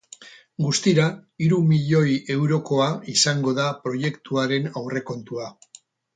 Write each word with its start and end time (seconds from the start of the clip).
Guztira 0.67 1.03
hiru 1.47 1.59
milioi 1.73 2.15
eurokoa 2.37 2.89
izango 3.13 3.55
da 3.61 3.67
proiektuaren 3.85 4.69
aurrekontua. 4.83 5.55